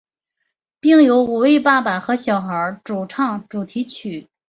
[0.79, 4.29] 并由五位爸爸和小孩主唱主题曲。